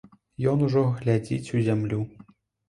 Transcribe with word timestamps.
Ён 0.51 0.63
ужо 0.67 0.81
глядзіць 1.01 1.51
у 1.59 1.63
зямлю. 1.69 2.01